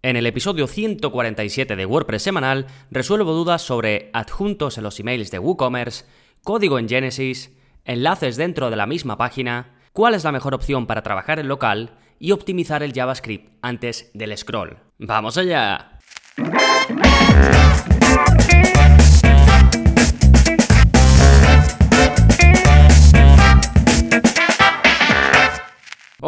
[0.00, 5.40] En el episodio 147 de WordPress semanal resuelvo dudas sobre adjuntos en los emails de
[5.40, 6.04] WooCommerce,
[6.44, 7.50] código en Genesis,
[7.84, 11.98] enlaces dentro de la misma página, cuál es la mejor opción para trabajar en local
[12.20, 14.78] y optimizar el JavaScript antes del scroll.
[14.98, 15.98] ¡Vamos allá!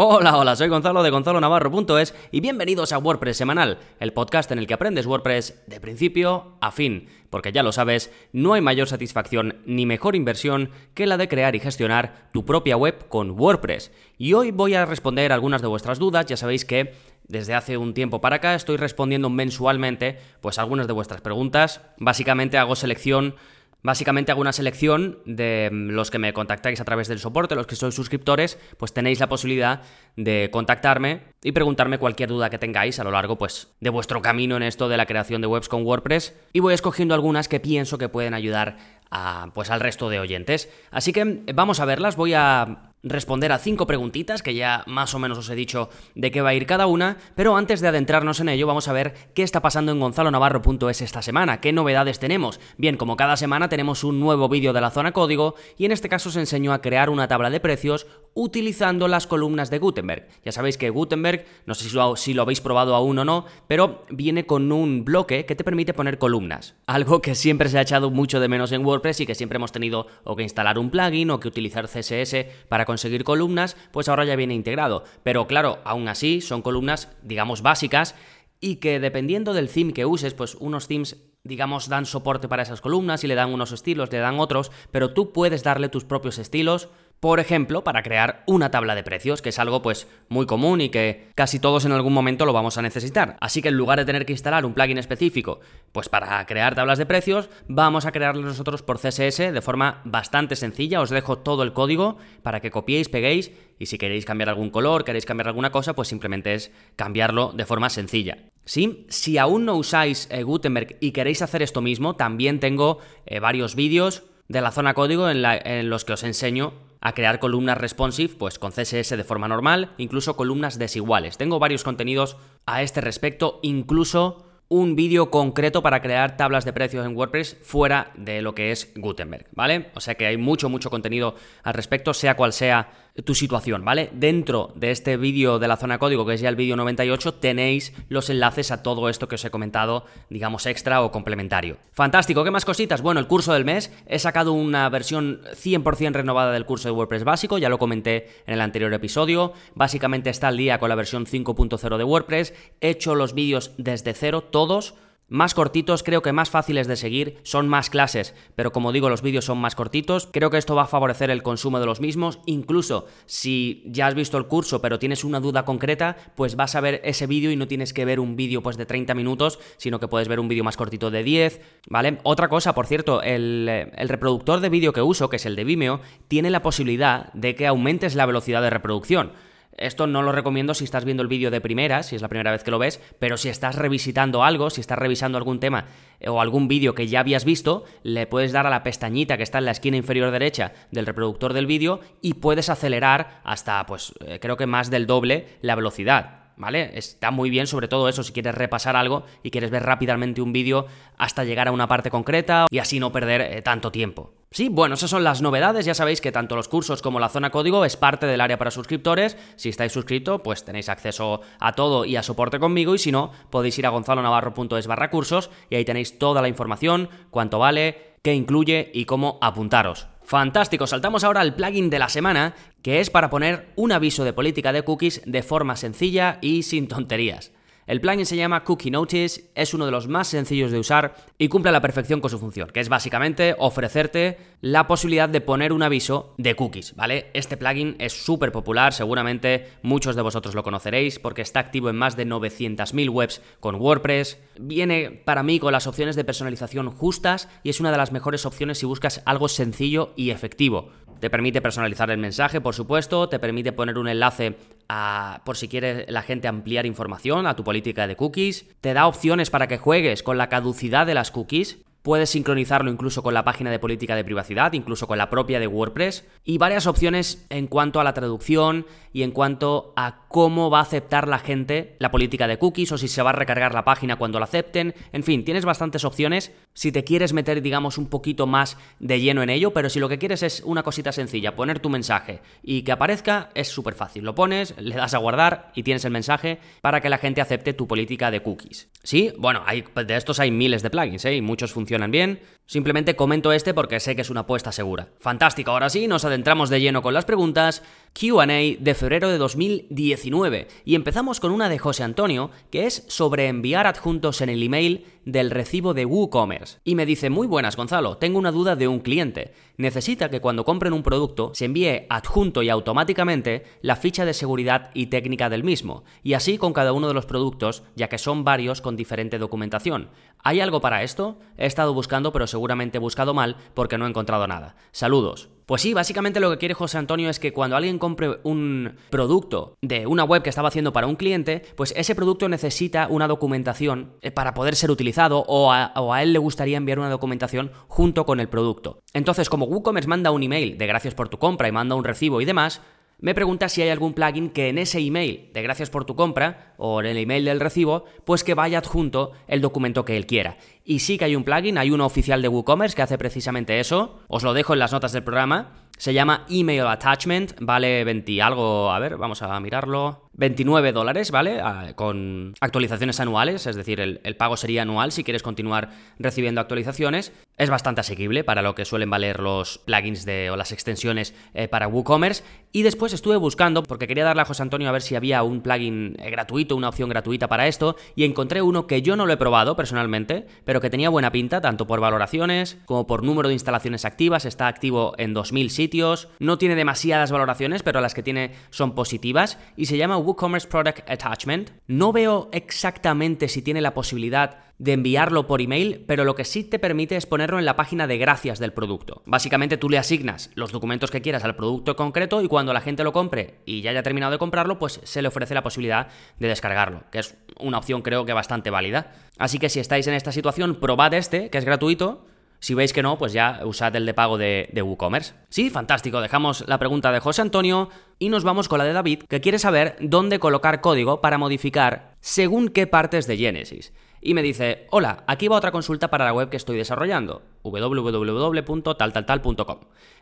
[0.02, 4.66] Hola, hola, soy Gonzalo de gonzalonavarro.es y bienvenidos a WordPress Semanal, el podcast en el
[4.66, 9.56] que aprendes WordPress de principio a fin, porque ya lo sabes, no hay mayor satisfacción
[9.66, 13.92] ni mejor inversión que la de crear y gestionar tu propia web con WordPress.
[14.16, 16.94] Y hoy voy a responder algunas de vuestras dudas, ya sabéis que
[17.28, 22.56] desde hace un tiempo para acá estoy respondiendo mensualmente pues algunas de vuestras preguntas, básicamente
[22.56, 23.34] hago selección
[23.82, 27.66] Básicamente hago una selección de mm, los que me contactáis a través del soporte, los
[27.66, 29.82] que sois suscriptores, pues tenéis la posibilidad
[30.16, 34.56] de contactarme y preguntarme cualquier duda que tengáis a lo largo pues de vuestro camino
[34.56, 37.96] en esto de la creación de webs con WordPress y voy escogiendo algunas que pienso
[37.96, 38.76] que pueden ayudar
[39.10, 40.68] a, pues al resto de oyentes.
[40.90, 45.18] Así que vamos a verlas, voy a responder a cinco preguntitas que ya más o
[45.18, 48.40] menos os he dicho de qué va a ir cada una, pero antes de adentrarnos
[48.40, 52.60] en ello vamos a ver qué está pasando en gonzalonavarro.es esta semana, qué novedades tenemos.
[52.76, 56.08] Bien, como cada semana tenemos un nuevo vídeo de la zona código y en este
[56.08, 60.28] caso os enseño a crear una tabla de precios utilizando las columnas de Gutenberg.
[60.44, 64.46] Ya sabéis que Gutenberg, no sé si lo, habéis probado aún o no, pero viene
[64.46, 66.74] con un bloque que te permite poner columnas.
[66.86, 69.72] Algo que siempre se ha echado mucho de menos en WordPress y que siempre hemos
[69.72, 74.24] tenido o que instalar un plugin o que utilizar CSS para conseguir columnas, pues ahora
[74.24, 75.04] ya viene integrado.
[75.22, 78.14] Pero claro, aún así son columnas, digamos, básicas
[78.60, 82.80] y que dependiendo del theme que uses, pues unos themes digamos, dan soporte para esas
[82.80, 86.38] columnas y le dan unos estilos, le dan otros, pero tú puedes darle tus propios
[86.38, 86.90] estilos,
[87.20, 90.88] por ejemplo, para crear una tabla de precios, que es algo pues muy común y
[90.88, 93.36] que casi todos en algún momento lo vamos a necesitar.
[93.40, 95.60] Así que en lugar de tener que instalar un plugin específico,
[95.92, 100.56] pues para crear tablas de precios, vamos a crearlo nosotros por CSS de forma bastante
[100.56, 101.02] sencilla.
[101.02, 105.04] Os dejo todo el código para que copiéis, peguéis y si queréis cambiar algún color,
[105.04, 108.38] queréis cambiar alguna cosa, pues simplemente es cambiarlo de forma sencilla.
[108.64, 109.04] ¿Sí?
[109.10, 113.74] Si aún no usáis eh, Gutenberg y queréis hacer esto mismo, también tengo eh, varios
[113.74, 118.58] vídeos de la zona código en los que os enseño a crear columnas responsive, pues
[118.58, 121.38] con CSS de forma normal, incluso columnas desiguales.
[121.38, 127.04] Tengo varios contenidos a este respecto, incluso un vídeo concreto para crear tablas de precios
[127.04, 129.90] en WordPress fuera de lo que es Gutenberg, ¿vale?
[129.96, 131.34] O sea que hay mucho, mucho contenido
[131.64, 134.10] al respecto, sea cual sea tu situación, ¿vale?
[134.12, 137.92] Dentro de este vídeo de la zona código, que es ya el vídeo 98, tenéis
[138.08, 141.76] los enlaces a todo esto que os he comentado, digamos extra o complementario.
[141.92, 143.02] Fantástico, ¿qué más cositas?
[143.02, 147.24] Bueno, el curso del mes, he sacado una versión 100% renovada del curso de WordPress
[147.24, 151.26] básico, ya lo comenté en el anterior episodio, básicamente está al día con la versión
[151.26, 154.94] 5.0 de WordPress, he hecho los vídeos desde cero, todos,
[155.30, 159.22] más cortitos, creo que más fáciles de seguir, son más clases, pero como digo, los
[159.22, 162.40] vídeos son más cortitos, creo que esto va a favorecer el consumo de los mismos,
[162.46, 166.80] incluso si ya has visto el curso pero tienes una duda concreta, pues vas a
[166.80, 170.00] ver ese vídeo y no tienes que ver un vídeo pues de 30 minutos, sino
[170.00, 172.18] que puedes ver un vídeo más cortito de 10, ¿vale?
[172.24, 175.64] Otra cosa, por cierto, el, el reproductor de vídeo que uso, que es el de
[175.64, 179.32] Vimeo, tiene la posibilidad de que aumentes la velocidad de reproducción.
[179.80, 182.50] Esto no lo recomiendo si estás viendo el vídeo de primera, si es la primera
[182.52, 185.86] vez que lo ves, pero si estás revisitando algo, si estás revisando algún tema
[186.20, 189.42] eh, o algún vídeo que ya habías visto, le puedes dar a la pestañita que
[189.42, 194.12] está en la esquina inferior derecha del reproductor del vídeo y puedes acelerar hasta, pues,
[194.20, 196.49] eh, creo que más del doble la velocidad.
[196.56, 196.90] ¿Vale?
[196.94, 200.52] Está muy bien, sobre todo eso, si quieres repasar algo y quieres ver rápidamente un
[200.52, 204.34] vídeo hasta llegar a una parte concreta y así no perder eh, tanto tiempo.
[204.52, 205.86] Sí, bueno, esas son las novedades.
[205.86, 208.72] Ya sabéis que tanto los cursos como la zona código es parte del área para
[208.72, 209.36] suscriptores.
[209.54, 212.94] Si estáis suscritos, pues tenéis acceso a todo y a soporte conmigo.
[212.94, 217.08] Y si no, podéis ir a gonzalonavarro.es barra cursos y ahí tenéis toda la información,
[217.30, 220.08] cuánto vale, qué incluye y cómo apuntaros.
[220.30, 224.32] Fantástico, saltamos ahora al plugin de la semana, que es para poner un aviso de
[224.32, 227.50] política de cookies de forma sencilla y sin tonterías.
[227.86, 231.48] El plugin se llama Cookie Notice, es uno de los más sencillos de usar y
[231.48, 235.72] cumple a la perfección con su función, que es básicamente ofrecerte la posibilidad de poner
[235.72, 237.30] un aviso de cookies, ¿vale?
[237.34, 241.96] Este plugin es súper popular, seguramente muchos de vosotros lo conoceréis porque está activo en
[241.96, 244.38] más de 900.000 webs con WordPress.
[244.58, 248.46] Viene para mí con las opciones de personalización justas y es una de las mejores
[248.46, 250.90] opciones si buscas algo sencillo y efectivo.
[251.20, 254.56] Te permite personalizar el mensaje, por supuesto, te permite poner un enlace
[254.88, 259.06] a, por si quiere la gente ampliar información a tu política de cookies, te da
[259.06, 263.44] opciones para que juegues con la caducidad de las cookies, Puedes sincronizarlo incluso con la
[263.44, 267.66] página de política de privacidad, incluso con la propia de WordPress, y varias opciones en
[267.66, 272.12] cuanto a la traducción y en cuanto a cómo va a aceptar la gente la
[272.12, 274.94] política de cookies o si se va a recargar la página cuando la acepten.
[275.12, 279.42] En fin, tienes bastantes opciones si te quieres meter, digamos, un poquito más de lleno
[279.42, 282.82] en ello, pero si lo que quieres es una cosita sencilla, poner tu mensaje y
[282.82, 284.22] que aparezca, es súper fácil.
[284.22, 287.72] Lo pones, le das a guardar y tienes el mensaje para que la gente acepte
[287.72, 288.88] tu política de cookies.
[289.02, 291.34] Sí, bueno, hay, de estos hay miles de plugins, ¿eh?
[291.34, 292.38] Y muchos funcionan bien.
[292.70, 295.08] Simplemente comento este porque sé que es una apuesta segura.
[295.18, 297.82] Fantástico, ahora sí, nos adentramos de lleno con las preguntas.
[298.12, 300.68] QA de febrero de 2019.
[300.84, 305.04] Y empezamos con una de José Antonio, que es sobre enviar adjuntos en el email
[305.30, 306.78] del recibo de WooCommerce.
[306.84, 309.52] Y me dice, muy buenas Gonzalo, tengo una duda de un cliente.
[309.76, 314.90] Necesita que cuando compren un producto se envíe adjunto y automáticamente la ficha de seguridad
[314.94, 316.04] y técnica del mismo.
[316.22, 320.10] Y así con cada uno de los productos, ya que son varios con diferente documentación.
[320.42, 321.38] ¿Hay algo para esto?
[321.56, 324.76] He estado buscando, pero seguramente he buscado mal porque no he encontrado nada.
[324.92, 325.50] Saludos.
[325.70, 329.76] Pues sí, básicamente lo que quiere José Antonio es que cuando alguien compre un producto
[329.80, 334.14] de una web que estaba haciendo para un cliente, pues ese producto necesita una documentación
[334.20, 337.70] eh, para poder ser utilizado o a, o a él le gustaría enviar una documentación
[337.86, 339.04] junto con el producto.
[339.14, 342.40] Entonces, como WooCommerce manda un email de gracias por tu compra y manda un recibo
[342.40, 342.82] y demás,
[343.20, 346.74] me pregunta si hay algún plugin que en ese email de gracias por tu compra
[346.78, 350.56] o en el email del recibo, pues que vaya adjunto el documento que él quiera.
[350.84, 354.20] Y sí que hay un plugin, hay uno oficial de WooCommerce que hace precisamente eso.
[354.28, 355.88] Os lo dejo en las notas del programa.
[355.98, 360.29] Se llama Email Attachment, vale 20 algo, a ver, vamos a mirarlo.
[360.40, 361.60] 29 dólares, ¿vale?
[361.60, 367.34] Ah, con actualizaciones anuales, es decir, el, pago sería anual si quieres continuar recibiendo actualizaciones.
[367.58, 371.68] Es bastante asequible para lo que suelen valer los plugins de, o las extensiones eh,
[371.68, 372.42] para WooCommerce.
[372.72, 375.60] Y después estuve buscando, porque quería darle a José Antonio a ver si había un
[375.60, 379.34] plugin eh, gratuito, una opción gratuita para esto, y encontré uno que yo no lo
[379.34, 383.54] he probado personalmente, pero que tenía buena pinta, tanto por valoraciones como por número de
[383.54, 384.46] instalaciones activas.
[384.46, 389.58] Está activo en 2000 sitios, no tiene demasiadas valoraciones, pero las que tiene son positivas,
[389.76, 391.70] y se llama WooCommerce Product Attachment.
[391.86, 396.64] No veo exactamente si tiene la posibilidad de enviarlo por email, pero lo que sí
[396.64, 399.22] te permite es ponerlo en la página de gracias del producto.
[399.26, 403.04] Básicamente tú le asignas los documentos que quieras al producto concreto y cuando la gente
[403.04, 406.48] lo compre y ya haya terminado de comprarlo, pues se le ofrece la posibilidad de
[406.48, 409.12] descargarlo, que es una opción creo que bastante válida.
[409.36, 412.24] Así que si estáis en esta situación, probad este, que es gratuito,
[412.60, 415.34] si veis que no, pues ya usad el de pago de, WooCommerce.
[415.48, 416.20] Sí, fantástico.
[416.20, 419.58] Dejamos la pregunta de José Antonio y nos vamos con la de David, que quiere
[419.58, 423.94] saber dónde colocar código para modificar según qué partes de Genesis.
[424.20, 429.78] Y me dice, hola, aquí va otra consulta para la web que estoy desarrollando, www.taltaltal.com.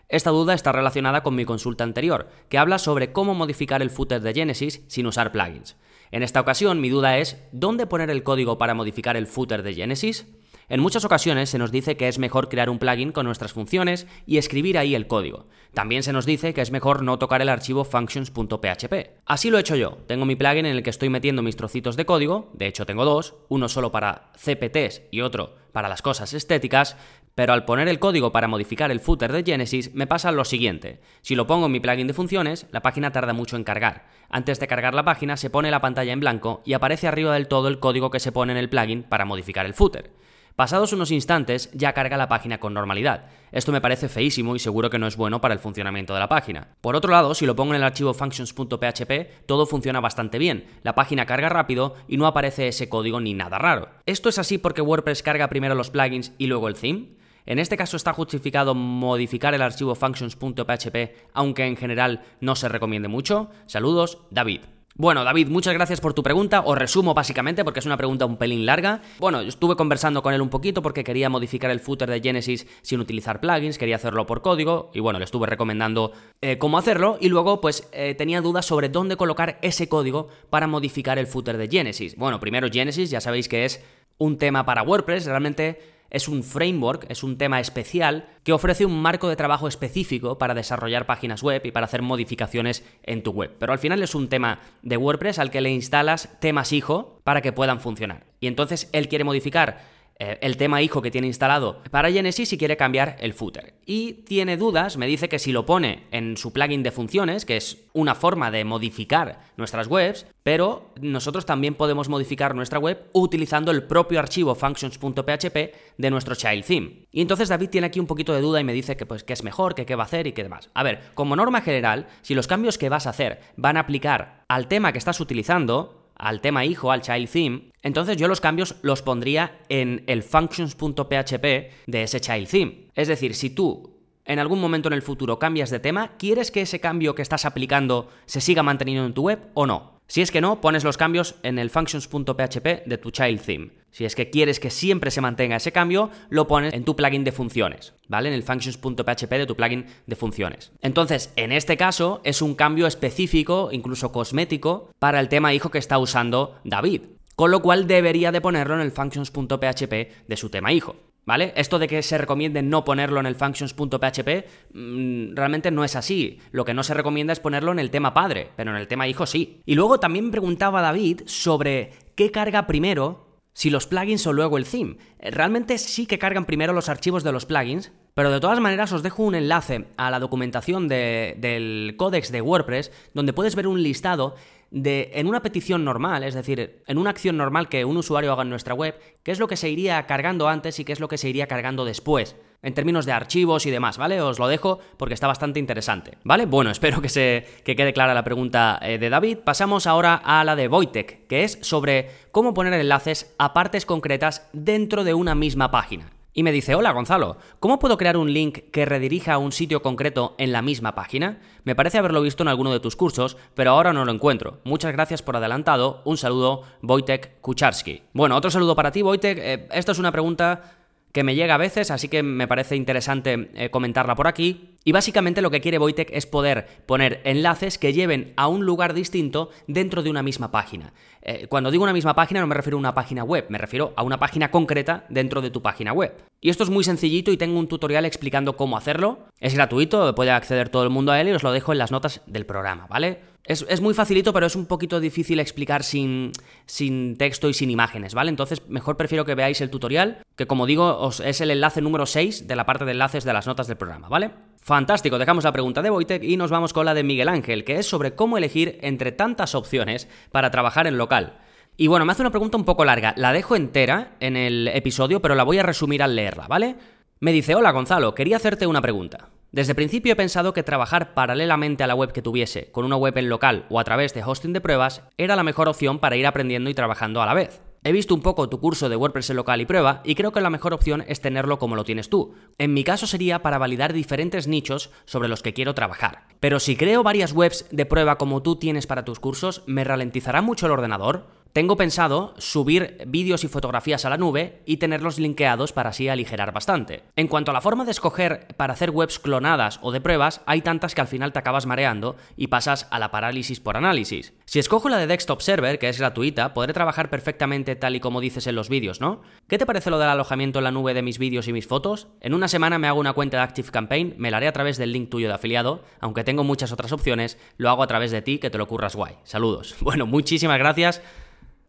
[0.09, 4.21] Esta duda está relacionada con mi consulta anterior, que habla sobre cómo modificar el footer
[4.21, 5.75] de Genesis sin usar plugins.
[6.13, 9.75] En esta ocasión mi duda es, ¿dónde poner el código para modificar el footer de
[9.75, 10.29] Genesis?
[10.71, 14.07] En muchas ocasiones se nos dice que es mejor crear un plugin con nuestras funciones
[14.27, 15.47] y escribir ahí el código.
[15.73, 18.95] También se nos dice que es mejor no tocar el archivo functions.php.
[19.25, 19.97] Así lo he hecho yo.
[20.07, 23.07] Tengo mi plugin en el que estoy metiendo mis trocitos de código, de hecho tengo
[23.07, 26.97] dos, uno solo para CPTs y otro para las cosas estéticas,
[27.35, 31.01] pero al poner el código para modificar el footer de Genesis me pasa lo siguiente.
[31.23, 34.07] Si lo pongo en mi plugin de funciones, la página tarda mucho en cargar.
[34.29, 37.49] Antes de cargar la página se pone la pantalla en blanco y aparece arriba del
[37.49, 40.11] todo el código que se pone en el plugin para modificar el footer.
[40.59, 43.27] Pasados unos instantes ya carga la página con normalidad.
[43.53, 46.29] Esto me parece feísimo y seguro que no es bueno para el funcionamiento de la
[46.29, 46.75] página.
[46.81, 50.67] Por otro lado, si lo pongo en el archivo functions.php, todo funciona bastante bien.
[50.83, 53.91] La página carga rápido y no aparece ese código ni nada raro.
[54.05, 57.11] ¿Esto es así porque WordPress carga primero los plugins y luego el theme?
[57.47, 63.07] En este caso está justificado modificar el archivo functions.php, aunque en general no se recomiende
[63.07, 63.49] mucho.
[63.67, 64.63] Saludos, David.
[65.01, 66.61] Bueno, David, muchas gracias por tu pregunta.
[66.67, 69.01] Os resumo básicamente porque es una pregunta un pelín larga.
[69.21, 72.99] Bueno, estuve conversando con él un poquito porque quería modificar el footer de Genesis sin
[72.99, 77.29] utilizar plugins, quería hacerlo por código y bueno, le estuve recomendando eh, cómo hacerlo y
[77.29, 81.69] luego pues eh, tenía dudas sobre dónde colocar ese código para modificar el footer de
[81.69, 82.17] Genesis.
[82.17, 83.81] Bueno, primero Genesis, ya sabéis que es
[84.19, 89.01] un tema para WordPress, realmente es un framework, es un tema especial que ofrece un
[89.01, 93.55] marco de trabajo específico para desarrollar páginas web y para hacer modificaciones en tu web.
[93.59, 97.43] Pero al final es un tema de WordPress al que le instalas temas hijo para
[97.43, 98.25] que puedan funcionar.
[98.41, 102.59] Y entonces él quiere modificar eh, el tema hijo que tiene instalado para Genesis y
[102.59, 103.75] quiere cambiar el footer.
[103.87, 107.57] Y tiene dudas, me dice que si lo pone en su plugin de funciones, que
[107.57, 113.71] es una forma de modificar nuestras webs, pero nosotros también podemos modificar nuestra web utilizando
[113.71, 115.57] el propio archivo functions.php
[115.97, 117.07] de nuestro child theme.
[117.13, 119.45] Y entonces David tiene aquí un poquito de duda y me dice que pues es
[119.45, 120.71] mejor, que qué va a hacer y qué demás.
[120.75, 124.45] A ver, como norma general, si los cambios que vas a hacer van a aplicar
[124.49, 128.77] al tema que estás utilizando, al tema hijo, al child theme, entonces yo los cambios
[128.83, 131.45] los pondría en el functions.php
[131.87, 132.89] de ese child theme.
[132.95, 133.98] Es decir, si tú
[134.29, 137.45] en algún momento en el futuro cambias de tema, ¿quieres que ese cambio que estás
[137.45, 139.99] aplicando se siga manteniendo en tu web o no?
[140.07, 143.71] Si es que no, pones los cambios en el functions.php de tu child theme.
[143.91, 147.25] Si es que quieres que siempre se mantenga ese cambio, lo pones en tu plugin
[147.25, 148.29] de funciones, ¿vale?
[148.29, 150.73] En el functions.php de tu plugin de funciones.
[150.81, 155.79] Entonces, en este caso, es un cambio específico, incluso cosmético, para el tema hijo que
[155.79, 157.03] está usando David.
[157.37, 159.93] Con lo cual debería de ponerlo en el functions.php
[160.27, 160.97] de su tema hijo.
[161.29, 161.53] ¿Vale?
[161.57, 166.39] Esto de que se recomiende no ponerlo en el functions.php mm, realmente no es así.
[166.53, 169.07] Lo que no se recomienda es ponerlo en el tema padre, pero en el tema
[169.07, 169.61] hijo sí.
[169.67, 174.65] Y luego también preguntaba David sobre qué carga primero si los plugins o luego el
[174.65, 174.97] theme.
[175.19, 178.93] Eh, realmente sí que cargan primero los archivos de los plugins, pero de todas maneras
[178.93, 183.83] os dejo un enlace a la documentación del códex de WordPress donde puedes ver un
[183.83, 184.35] listado
[184.71, 188.43] de, en una petición normal, es decir, en una acción normal que un usuario haga
[188.43, 191.09] en nuestra web, qué es lo que se iría cargando antes y qué es lo
[191.09, 194.21] que se iría cargando después, en términos de archivos y demás, ¿vale?
[194.21, 196.47] Os lo dejo porque está bastante interesante, ¿vale?
[196.47, 199.39] Bueno, espero que, se, que quede clara la pregunta eh, de David.
[199.39, 204.49] Pasamos ahora a la de Wojtek, que es sobre cómo poner enlaces a partes concretas
[204.53, 206.18] dentro de una misma página.
[206.39, 209.83] Y me dice, hola Gonzalo, ¿cómo puedo crear un link que redirija a un sitio
[209.83, 211.41] concreto en la misma página?
[211.65, 214.61] Me parece haberlo visto en alguno de tus cursos, pero ahora no lo encuentro.
[214.63, 216.01] Muchas gracias por adelantado.
[216.05, 218.05] Un saludo, Wojtek Kucharski.
[218.13, 219.37] Bueno, otro saludo para ti, Wojtek.
[219.37, 220.79] Eh, esta es una pregunta
[221.11, 224.77] que me llega a veces, así que me parece interesante eh, comentarla por aquí.
[224.85, 228.95] Y básicamente lo que quiere Wojtek es poder poner enlaces que lleven a un lugar
[228.95, 230.93] distinto dentro de una misma página.
[231.21, 233.93] Eh, cuando digo una misma página no me refiero a una página web, me refiero
[233.97, 236.15] a una página concreta dentro de tu página web.
[236.41, 239.27] Y esto es muy sencillito y tengo un tutorial explicando cómo hacerlo.
[239.41, 241.91] Es gratuito, puede acceder todo el mundo a él y os lo dejo en las
[241.91, 243.21] notas del programa, ¿vale?
[243.45, 246.33] Es, muy facilito, pero es un poquito difícil explicar sin,
[246.67, 248.29] sin, texto y sin imágenes, ¿vale?
[248.29, 252.05] Entonces, mejor prefiero que veáis el tutorial, que como digo, os, es el enlace número
[252.05, 254.33] 6 de la parte de enlaces de las notas del programa, ¿vale?
[254.61, 257.79] Fantástico, dejamos la pregunta de Wojtek y nos vamos con la de Miguel Ángel, que
[257.79, 261.39] es sobre cómo elegir entre tantas opciones para trabajar en local.
[261.77, 265.23] Y bueno, me hace una pregunta un poco larga, la dejo entera en el episodio,
[265.23, 266.77] pero la voy a resumir al leerla, ¿vale?
[267.21, 269.31] Me dice, hola Gonzalo, quería hacerte una pregunta.
[269.51, 273.17] Desde principio he pensado que trabajar paralelamente a la web que tuviese, con una web
[273.17, 276.27] en local o a través de hosting de pruebas, era la mejor opción para ir
[276.27, 277.63] aprendiendo y trabajando a la vez.
[277.85, 280.41] He visto un poco tu curso de WordPress en local y prueba y creo que
[280.41, 282.35] la mejor opción es tenerlo como lo tienes tú.
[282.59, 286.27] En mi caso sería para validar diferentes nichos sobre los que quiero trabajar.
[286.41, 290.43] Pero si creo varias webs de prueba como tú tienes para tus cursos, ¿me ralentizará
[290.43, 291.27] mucho el ordenador?
[291.53, 296.53] Tengo pensado subir vídeos y fotografías a la nube y tenerlos linkeados para así aligerar
[296.53, 297.05] bastante.
[297.17, 300.61] En cuanto a la forma de escoger para hacer webs clonadas o de pruebas, hay
[300.61, 304.35] tantas que al final te acabas mareando y pasas a la parálisis por análisis.
[304.45, 308.21] Si escojo la de Desktop Server, que es gratuita, podré trabajar perfectamente tal y como
[308.21, 309.23] dices en los vídeos, ¿no?
[309.49, 312.09] ¿Qué te parece lo del alojamiento en la nube de mis vídeos y mis fotos?
[312.21, 314.77] En una semana me hago una cuenta de Active Campaign, me la haré a través
[314.77, 318.23] del link tuyo de afiliado, aunque tengo muchas otras opciones, lo hago a través de
[318.23, 319.17] ti, que te lo curras guay.
[319.25, 319.77] Saludos.
[319.89, 321.01] Bueno, muchísimas gracias.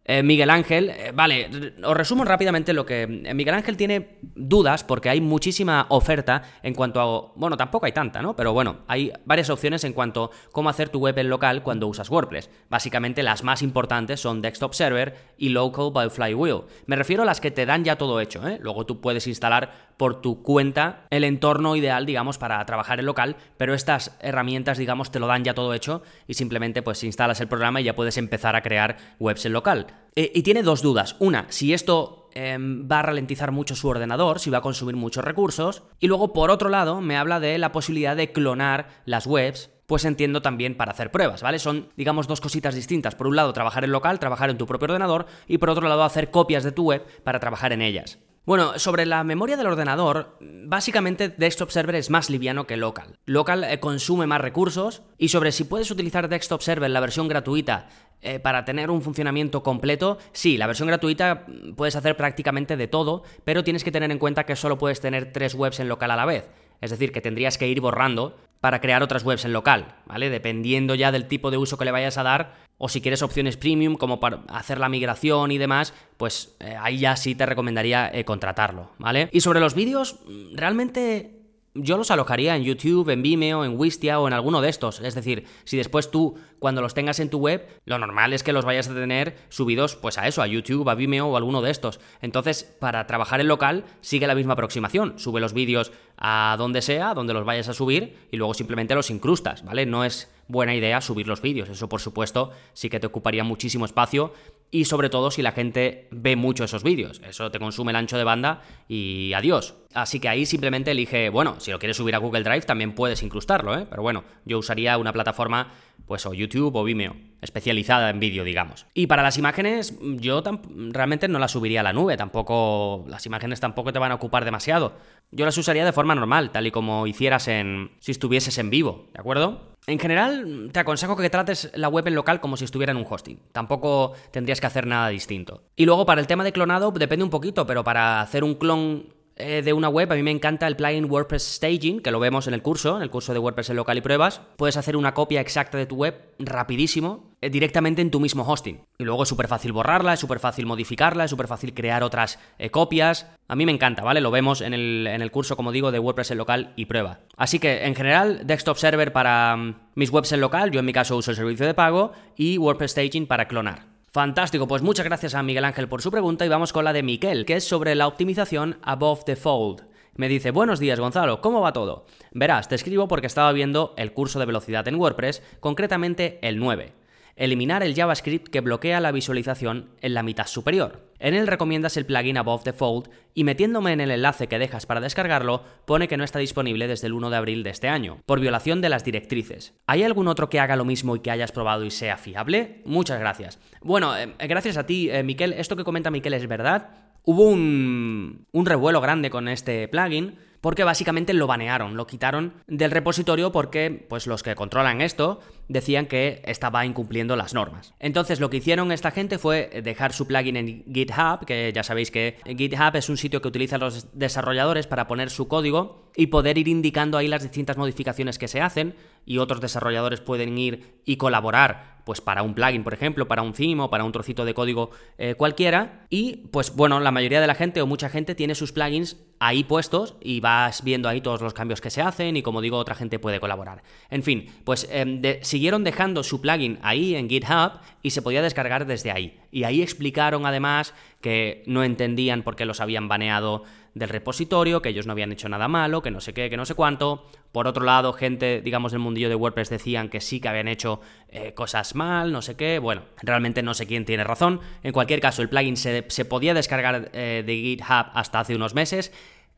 [0.02, 1.50] Eh, Miguel Ángel, eh, vale,
[1.84, 3.02] os resumo rápidamente lo que...
[3.02, 7.32] Eh, Miguel Ángel tiene dudas porque hay muchísima oferta en cuanto a...
[7.36, 8.34] Bueno, tampoco hay tanta, ¿no?
[8.34, 11.86] Pero bueno, hay varias opciones en cuanto a cómo hacer tu web en local cuando
[11.86, 12.48] usas WordPress.
[12.70, 16.62] Básicamente las más importantes son Desktop Server y Local by Flywheel.
[16.86, 18.58] Me refiero a las que te dan ya todo hecho, ¿eh?
[18.60, 23.36] Luego tú puedes instalar por tu cuenta el entorno ideal, digamos, para trabajar en local,
[23.58, 27.48] pero estas herramientas, digamos, te lo dan ya todo hecho y simplemente pues instalas el
[27.48, 29.88] programa y ya puedes empezar a crear webs en local.
[30.16, 31.16] Eh, y tiene dos dudas.
[31.18, 35.22] Una, si esto em, va a ralentizar mucho su ordenador, si va a consumir muchos
[35.22, 35.82] recursos.
[35.98, 40.06] Y luego, por otro lado, me habla de la posibilidad de clonar las webs pues
[40.06, 41.58] entiendo también para hacer pruebas, ¿vale?
[41.58, 43.16] Son, digamos, dos cositas distintas.
[43.16, 46.04] Por un lado, trabajar en local, trabajar en tu propio ordenador, y por otro lado,
[46.04, 48.20] hacer copias de tu web para trabajar en ellas.
[48.50, 53.16] Bueno, sobre la memoria del ordenador, básicamente Desktop Server es más liviano que Local.
[53.24, 57.88] Local eh, consume más recursos y sobre si puedes utilizar Desktop Server, la versión gratuita,
[58.20, 62.88] eh, para tener un funcionamiento completo, sí, la versión gratuita mm, puedes hacer prácticamente de
[62.88, 66.10] todo, pero tienes que tener en cuenta que solo puedes tener tres webs en local
[66.10, 66.50] a la vez.
[66.80, 70.28] Es decir, que tendrías que ir borrando para crear otras webs en local, ¿vale?
[70.28, 73.58] Dependiendo ya del tipo de uso que le vayas a dar, o si quieres opciones
[73.58, 78.10] premium como para hacer la migración y demás, pues eh, ahí ya sí te recomendaría
[78.10, 79.28] eh, contratarlo, ¿vale?
[79.32, 81.40] Y sobre los vídeos, mm, realmente
[81.74, 85.00] yo los alojaría en YouTube, en Vimeo, en Wistia o en alguno de estos.
[85.00, 88.52] Es decir, si después tú cuando los tengas en tu web, lo normal es que
[88.52, 91.72] los vayas a tener subidos pues a eso, a YouTube, a Vimeo o alguno de
[91.72, 91.98] estos.
[92.22, 95.18] Entonces, para trabajar en local, sigue la misma aproximación.
[95.18, 99.10] Sube los vídeos a donde sea, donde los vayas a subir y luego simplemente los
[99.10, 99.86] incrustas, ¿vale?
[99.86, 101.68] No es buena idea subir los vídeos.
[101.68, 104.32] Eso, por supuesto, sí que te ocuparía muchísimo espacio
[104.70, 107.20] y sobre todo si la gente ve mucho esos vídeos.
[107.24, 109.74] Eso te consume el ancho de banda y adiós.
[109.94, 113.22] Así que ahí simplemente elige, bueno, si lo quieres subir a Google Drive también puedes
[113.22, 113.86] incrustarlo, ¿eh?
[113.88, 115.72] Pero bueno, yo usaría una plataforma,
[116.06, 118.86] pues o YouTube o Vimeo, especializada en vídeo, digamos.
[118.94, 120.42] Y para las imágenes, yo
[120.90, 124.44] realmente no las subiría a la nube, tampoco, las imágenes tampoco te van a ocupar
[124.44, 124.94] demasiado.
[125.30, 129.08] Yo las usaría de forma normal, tal y como hicieras en, si estuvieses en vivo,
[129.14, 129.70] ¿de acuerdo?
[129.86, 133.06] En general, te aconsejo que trates la web en local como si estuviera en un
[133.08, 133.38] hosting.
[133.52, 135.62] Tampoco tendrías que hacer nada distinto.
[135.74, 139.06] Y luego, para el tema de clonado, depende un poquito, pero para hacer un clon
[139.40, 142.46] eh, de una web, a mí me encanta el plugin WordPress Staging, que lo vemos
[142.46, 144.40] en el curso, en el curso de WordPress en local y pruebas.
[144.56, 148.80] Puedes hacer una copia exacta de tu web rapidísimo, eh, directamente en tu mismo hosting.
[148.98, 152.38] Y luego es súper fácil borrarla, es súper fácil modificarla, es súper fácil crear otras
[152.58, 153.26] eh, copias.
[153.48, 154.20] A mí me encanta, ¿vale?
[154.20, 157.20] Lo vemos en el, en el, curso, como digo, de WordPress en local y prueba.
[157.36, 160.92] Así que, en general, desktop server para mm, mis webs en local, yo en mi
[160.92, 163.89] caso uso el servicio de pago, y WordPress Staging para clonar.
[164.12, 167.02] Fantástico, pues muchas gracias a Miguel Ángel por su pregunta y vamos con la de
[167.02, 169.84] Miquel, que es sobre la optimización above the fold.
[170.16, 172.06] Me dice, buenos días Gonzalo, ¿cómo va todo?
[172.32, 177.00] Verás, te escribo porque estaba viendo el curso de velocidad en WordPress, concretamente el 9
[177.40, 181.09] eliminar el JavaScript que bloquea la visualización en la mitad superior.
[181.20, 185.00] En él recomiendas el plugin Above Fold y metiéndome en el enlace que dejas para
[185.00, 188.40] descargarlo, pone que no está disponible desde el 1 de abril de este año, por
[188.40, 189.74] violación de las directrices.
[189.86, 192.82] ¿Hay algún otro que haga lo mismo y que hayas probado y sea fiable?
[192.84, 193.58] Muchas gracias.
[193.82, 195.52] Bueno, eh, gracias a ti, eh, Miquel.
[195.52, 196.88] Esto que comenta Miquel es verdad.
[197.22, 203.52] Hubo un revuelo grande con este plugin porque básicamente lo banearon, lo quitaron del repositorio
[203.52, 207.94] porque pues los que controlan esto decían que estaba incumpliendo las normas.
[207.98, 212.10] Entonces lo que hicieron esta gente fue dejar su plugin en GitHub, que ya sabéis
[212.10, 216.58] que GitHub es un sitio que utilizan los desarrolladores para poner su código y poder
[216.58, 221.16] ir indicando ahí las distintas modificaciones que se hacen y otros desarrolladores pueden ir y
[221.16, 224.54] colaborar pues para un plugin, por ejemplo, para un theme o para un trocito de
[224.54, 226.06] código eh, cualquiera.
[226.10, 229.64] Y pues bueno, la mayoría de la gente o mucha gente tiene sus plugins ahí
[229.64, 232.94] puestos y vas viendo ahí todos los cambios que se hacen y como digo, otra
[232.94, 233.82] gente puede colaborar.
[234.10, 238.86] En fin, pues em, siguieron dejando su plugin ahí en GitHub y se podía descargar
[238.86, 239.38] desde ahí.
[239.50, 244.90] Y ahí explicaron además que no entendían por qué los habían baneado del repositorio, que
[244.90, 247.26] ellos no habían hecho nada malo, que no sé qué, que no sé cuánto.
[247.52, 251.00] Por otro lado, gente, digamos, del mundillo de WordPress decían que sí que habían hecho
[251.28, 252.78] eh, cosas mal, no sé qué.
[252.78, 254.60] Bueno, realmente no sé quién tiene razón.
[254.82, 259.12] En cualquier caso, el plugin se, podía descargar eh, de GitHub hasta hace unos meses.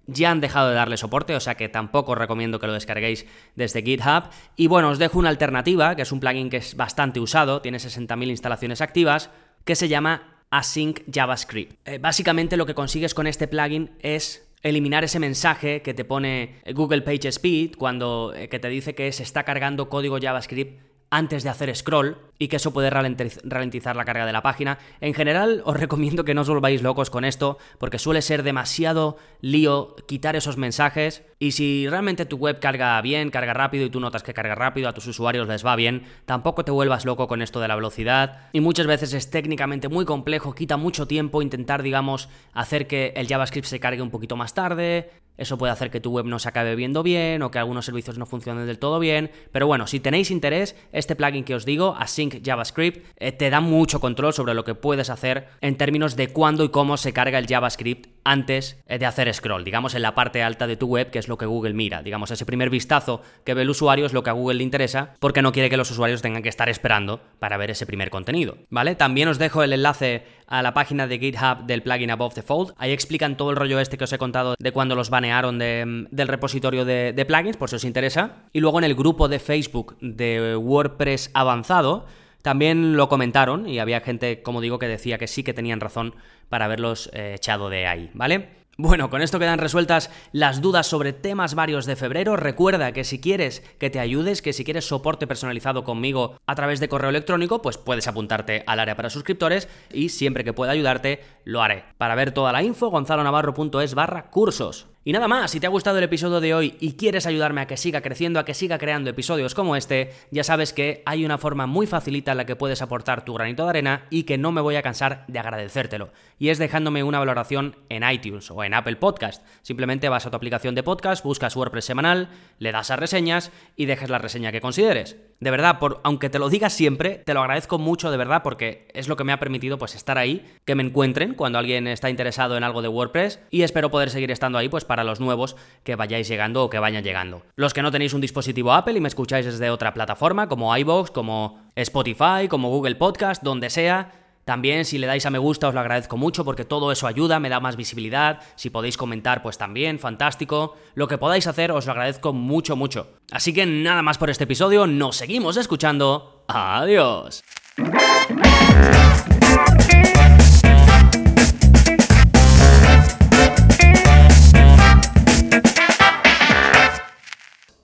[0.07, 3.27] Ya han dejado de darle soporte, o sea que tampoco os recomiendo que lo descarguéis
[3.55, 4.25] desde GitHub.
[4.57, 7.79] Y bueno, os dejo una alternativa, que es un plugin que es bastante usado, tiene
[7.79, 9.31] 60.000 instalaciones activas,
[9.65, 11.89] que se llama Async JavaScript.
[11.89, 16.61] Eh, básicamente lo que consigues con este plugin es eliminar ese mensaje que te pone
[16.75, 21.51] Google PageSpeed cuando eh, que te dice que se está cargando código JavaScript antes de
[21.51, 24.77] hacer scroll y que eso puede ralentizar la carga de la página.
[25.01, 29.17] En general os recomiendo que no os volváis locos con esto porque suele ser demasiado
[29.41, 34.01] lío quitar esos mensajes y si realmente tu web carga bien, carga rápido y tú
[34.01, 37.43] notas que carga rápido, a tus usuarios les va bien, tampoco te vuelvas loco con
[37.43, 41.85] esto de la velocidad y muchas veces es técnicamente muy complejo, quita mucho tiempo intentar
[41.85, 46.01] digamos hacer que el JavaScript se cargue un poquito más tarde, eso puede hacer que
[46.01, 48.99] tu web no se acabe viendo bien o que algunos servicios no funcionen del todo
[48.99, 49.31] bien.
[49.51, 53.61] Pero bueno, si tenéis interés, este plugin que os digo, Async JavaScript, eh, te da
[53.61, 57.39] mucho control sobre lo que puedes hacer en términos de cuándo y cómo se carga
[57.39, 61.11] el JavaScript antes eh, de hacer scroll, digamos en la parte alta de tu web,
[61.11, 62.03] que es lo que Google mira.
[62.03, 65.15] Digamos, ese primer vistazo que ve el usuario es lo que a Google le interesa,
[65.19, 68.57] porque no quiere que los usuarios tengan que estar esperando para ver ese primer contenido.
[68.71, 68.95] ¿Vale?
[68.95, 72.75] También os dejo el enlace a la página de GitHub del plugin Above the Fold.
[72.77, 76.29] Ahí explican todo el rollo este que os he contado de cuando los banearon del
[76.29, 78.43] repositorio de, de plugins, por si os interesa.
[78.53, 82.07] Y luego en el grupo de Facebook de WordPress avanzado,
[82.43, 86.15] también lo comentaron y había gente, como digo, que decía que sí que tenían razón
[86.49, 88.63] para haberlos eh, echado de ahí, ¿vale?
[88.79, 92.37] Bueno, con esto quedan resueltas las dudas sobre temas varios de febrero.
[92.37, 96.81] Recuerda que si quieres que te ayudes, que si quieres soporte personalizado conmigo a través
[96.81, 101.21] de correo electrónico, pues puedes apuntarte al área para suscriptores y siempre que pueda ayudarte,
[101.45, 101.85] lo haré.
[101.99, 104.92] Para ver toda la info, gonzalonavarro.es barra cursos.
[105.05, 107.67] Y nada más, si te ha gustado el episodio de hoy y quieres ayudarme a
[107.67, 111.39] que siga creciendo, a que siga creando episodios como este, ya sabes que hay una
[111.39, 114.53] forma muy facilita en la que puedes aportar tu granito de arena y que no
[114.53, 116.11] me voy a cansar de agradecértelo.
[116.39, 119.45] Y es dejándome una valoración en iTunes o en Apple Podcast.
[119.63, 122.29] Simplemente vas a tu aplicación de podcast, buscas WordPress semanal,
[122.61, 125.17] le das a reseñas y dejas la reseña que consideres.
[125.43, 128.87] De verdad, por, aunque te lo diga siempre, te lo agradezco mucho de verdad porque
[128.95, 132.09] es lo que me ha permitido pues estar ahí, que me encuentren cuando alguien está
[132.09, 135.57] interesado en algo de WordPress y espero poder seguir estando ahí pues para los nuevos
[135.83, 137.43] que vayáis llegando o que vayan llegando.
[137.57, 141.11] Los que no tenéis un dispositivo Apple y me escucháis desde otra plataforma como iVoox,
[141.11, 144.13] como Spotify, como Google Podcast, donde sea,
[144.45, 147.39] también si le dais a me gusta os lo agradezco mucho porque todo eso ayuda,
[147.39, 148.41] me da más visibilidad.
[148.57, 150.77] Si podéis comentar pues también, fantástico.
[150.95, 153.09] Lo que podáis hacer os lo agradezco mucho, mucho.
[153.31, 156.45] Así que nada más por este episodio, nos seguimos escuchando.
[156.49, 157.43] Adiós.